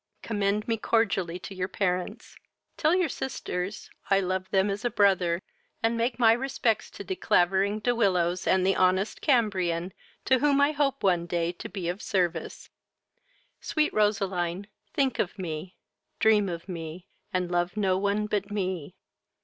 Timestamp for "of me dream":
15.19-16.49